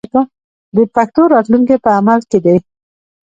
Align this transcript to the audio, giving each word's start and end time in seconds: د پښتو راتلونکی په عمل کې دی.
د 0.75 0.77
پښتو 0.95 1.21
راتلونکی 1.33 1.75
په 1.83 1.89
عمل 1.97 2.19
کې 2.29 2.39
دی. 2.45 2.57